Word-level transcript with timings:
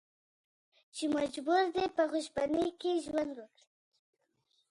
چې 0.95 1.03
مجبور 1.15 1.63
دي 1.75 1.85
په 1.95 2.03
خوشبینۍ 2.11 2.67
کې 2.79 2.91
ژوند 3.05 3.33
وکړي. 3.37 3.67